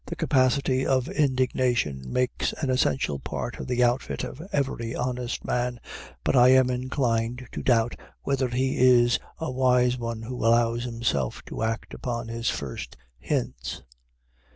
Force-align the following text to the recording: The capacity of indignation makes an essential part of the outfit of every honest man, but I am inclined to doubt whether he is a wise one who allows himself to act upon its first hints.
The 0.07 0.15
capacity 0.15 0.83
of 0.83 1.07
indignation 1.09 2.11
makes 2.11 2.53
an 2.53 2.71
essential 2.71 3.19
part 3.19 3.59
of 3.59 3.67
the 3.67 3.83
outfit 3.83 4.23
of 4.23 4.41
every 4.51 4.95
honest 4.95 5.45
man, 5.45 5.79
but 6.23 6.35
I 6.35 6.47
am 6.47 6.71
inclined 6.71 7.47
to 7.51 7.61
doubt 7.61 7.95
whether 8.23 8.47
he 8.49 8.79
is 8.79 9.19
a 9.37 9.51
wise 9.51 9.99
one 9.99 10.23
who 10.23 10.43
allows 10.43 10.85
himself 10.85 11.45
to 11.45 11.61
act 11.61 11.93
upon 11.93 12.31
its 12.31 12.49
first 12.49 12.97
hints. 13.19 13.83